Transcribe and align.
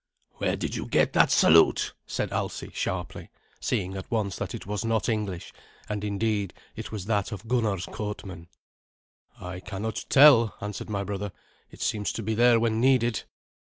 "Where 0.37 0.55
did 0.55 0.73
you 0.73 0.87
get 0.87 1.13
that 1.13 1.29
salute?" 1.29 1.93
said 2.07 2.33
Alsi 2.33 2.71
sharply, 2.73 3.29
seeing 3.59 3.95
at 3.95 4.09
once 4.09 4.35
that 4.37 4.55
it 4.55 4.65
was 4.65 4.83
not 4.83 5.07
English; 5.07 5.53
and, 5.87 6.03
indeed, 6.03 6.55
it 6.75 6.91
was 6.91 7.05
that 7.05 7.31
of 7.31 7.47
Gunnar's 7.47 7.85
courtmen. 7.85 8.47
"I 9.39 9.59
cannot 9.59 10.05
tell," 10.09 10.55
answered 10.59 10.89
my 10.89 11.03
brother. 11.03 11.31
"It 11.69 11.81
seems 11.81 12.11
to 12.13 12.23
be 12.23 12.33
there 12.33 12.59
when 12.59 12.81
needed." 12.81 13.25